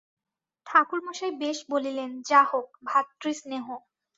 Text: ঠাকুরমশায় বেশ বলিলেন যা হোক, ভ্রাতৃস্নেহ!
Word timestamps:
ঠাকুরমশায় 0.67 1.33
বেশ 1.41 1.57
বলিলেন 1.71 2.09
যা 2.29 2.41
হোক, 2.51 2.67
ভ্রাতৃস্নেহ! 2.87 3.65